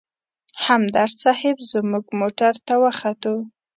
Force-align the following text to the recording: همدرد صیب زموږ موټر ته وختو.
همدرد 0.65 1.15
صیب 1.23 1.57
زموږ 1.73 2.05
موټر 2.19 2.53
ته 2.67 2.73
وختو. 2.83 3.35